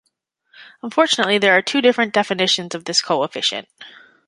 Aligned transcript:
Unfortunately 0.81 1.37
there 1.37 1.55
are 1.55 1.61
two 1.61 1.79
different 1.79 2.11
definitions 2.11 2.73
of 2.73 2.85
this 2.85 3.03
coefficient. 3.03 3.69